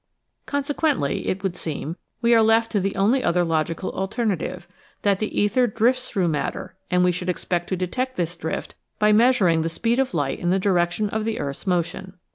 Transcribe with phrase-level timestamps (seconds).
[0.47, 4.67] Consequently, it would seem, we are left to the only other logical alternative,
[5.03, 9.11] that the ether drifts through matter and we should expect to detect this drift by
[9.11, 12.13] measuring the speed of light in the direction of the earth's motion.